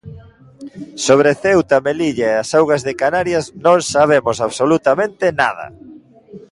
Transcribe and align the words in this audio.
Sobre 1.07 1.31
Ceuta, 1.43 1.77
Melilla 1.87 2.27
e 2.33 2.37
as 2.43 2.49
augas 2.59 2.81
de 2.87 2.93
Canarias 3.01 3.45
non 3.65 3.79
sabemos 3.93 4.37
absolutamente 4.47 5.25
nada. 5.41 5.65